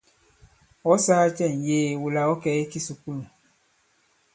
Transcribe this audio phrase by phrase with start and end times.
[0.91, 3.23] Ɔ̌ sāā cɛ ŋ̀yee wula ɔ̌ kɛ̀ i kisùkulù?